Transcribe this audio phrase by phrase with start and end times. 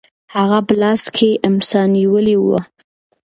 [0.35, 2.59] هغه په لاس کې امسا نیولې وه.